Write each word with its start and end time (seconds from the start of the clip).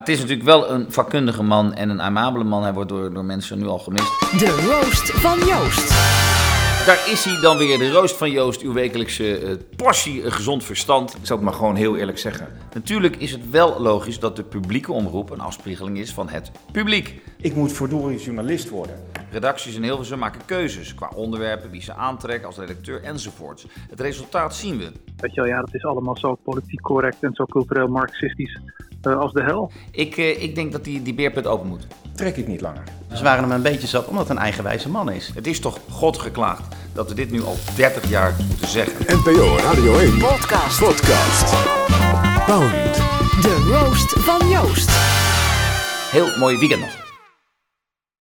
Het 0.00 0.08
is 0.08 0.18
natuurlijk 0.18 0.48
wel 0.48 0.70
een 0.70 0.92
vakkundige 0.92 1.42
man 1.42 1.74
en 1.74 1.88
een 1.88 2.02
amabele 2.02 2.44
man. 2.44 2.62
Hij 2.62 2.72
wordt 2.72 2.88
door, 2.88 3.12
door 3.12 3.24
mensen 3.24 3.58
nu 3.58 3.66
al 3.66 3.78
gemist. 3.78 4.20
De 4.38 4.68
roost 4.70 5.10
van 5.10 5.38
Joost. 5.38 5.88
Daar 6.86 7.08
is 7.10 7.24
hij 7.24 7.40
dan 7.40 7.56
weer, 7.56 7.78
de 7.78 7.90
roost 7.90 8.16
van 8.16 8.30
Joost, 8.30 8.60
uw 8.60 8.72
wekelijkse 8.72 9.38
eh, 9.38 9.56
portie 9.76 10.22
eh, 10.22 10.32
gezond 10.32 10.64
verstand. 10.64 11.14
Ik 11.14 11.26
zal 11.26 11.36
het 11.36 11.44
maar 11.44 11.54
gewoon 11.54 11.74
heel 11.74 11.96
eerlijk 11.96 12.18
zeggen. 12.18 12.46
Natuurlijk 12.74 13.16
is 13.16 13.32
het 13.32 13.50
wel 13.50 13.80
logisch 13.80 14.18
dat 14.18 14.36
de 14.36 14.42
publieke 14.42 14.92
omroep 14.92 15.30
een 15.30 15.40
afspiegeling 15.40 15.98
is 15.98 16.12
van 16.12 16.28
het 16.28 16.50
publiek. 16.72 17.20
Ik 17.36 17.54
moet 17.54 17.72
verdorie 17.72 18.18
journalist 18.18 18.68
worden. 18.68 18.96
Redacties 19.30 19.74
in 19.74 19.82
Hilversum 19.82 20.18
maken 20.18 20.40
keuzes 20.44 20.94
qua 20.94 21.10
onderwerpen, 21.14 21.70
wie 21.70 21.82
ze 21.82 21.94
aantrekken 21.94 22.46
als 22.46 22.58
redacteur 22.58 23.02
enzovoorts. 23.02 23.66
Het 23.90 24.00
resultaat 24.00 24.54
zien 24.54 24.78
we. 24.78 24.92
Weet 25.16 25.34
je 25.34 25.40
wel, 25.40 25.50
ja, 25.50 25.60
dat 25.60 25.74
is 25.74 25.84
allemaal 25.84 26.16
zo 26.16 26.34
politiek 26.34 26.80
correct 26.80 27.22
en 27.22 27.34
zo 27.34 27.44
cultureel 27.44 27.88
marxistisch 27.88 28.60
als 29.02 29.32
de 29.32 29.42
hel. 29.42 29.72
Ik, 29.90 30.16
eh, 30.16 30.42
ik 30.42 30.54
denk 30.54 30.72
dat 30.72 30.84
die, 30.84 31.02
die 31.02 31.14
beerput 31.14 31.46
open 31.46 31.68
moet. 31.68 31.86
Trek 32.14 32.36
ik 32.36 32.46
niet 32.46 32.60
langer. 32.60 32.82
Ze 33.14 33.22
waren 33.22 33.42
hem 33.42 33.52
een 33.52 33.62
beetje 33.62 33.86
zat 33.86 34.06
omdat 34.06 34.28
het 34.28 34.36
een 34.36 34.42
eigenwijze 34.42 34.88
man 34.88 35.10
is. 35.10 35.30
Het 35.34 35.46
is 35.46 35.60
toch 35.60 35.78
God 35.90 36.18
geklaagd 36.18 36.76
dat 36.92 37.08
we 37.08 37.14
dit 37.14 37.30
nu 37.30 37.42
al 37.42 37.56
30 37.76 38.08
jaar 38.08 38.34
moeten 38.48 38.68
zeggen. 38.68 39.16
NPO 39.16 39.56
Radio 39.56 39.98
1 39.98 40.18
Podcast. 40.18 40.78
podcast. 40.78 41.54
Bound. 42.46 42.94
De 43.42 43.68
roost 43.70 44.12
van 44.12 44.48
Joost. 44.48 44.90
Heel 46.10 46.38
mooi 46.38 46.58
weekend 46.58 46.80
nog. 46.80 47.09